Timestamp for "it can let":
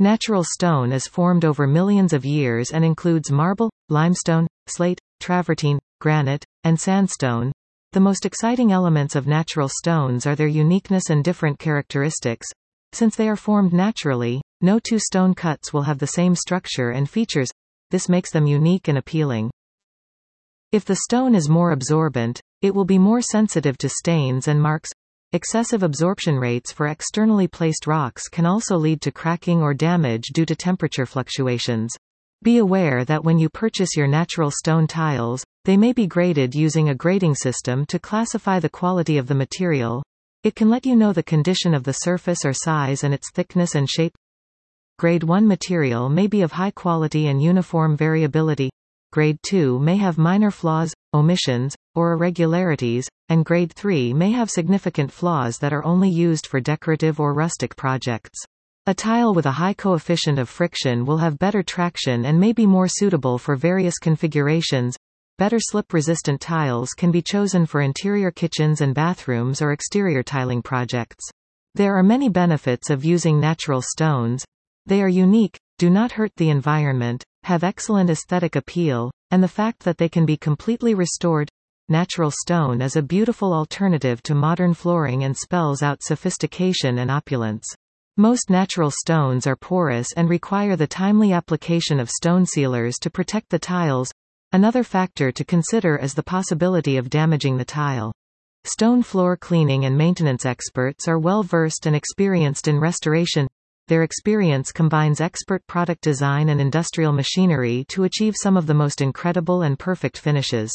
40.44-40.86